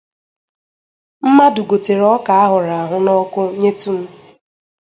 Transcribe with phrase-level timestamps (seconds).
[1.25, 4.01] Mmadụ gotere ọka a hụrụ n’ọkụ nyetụ m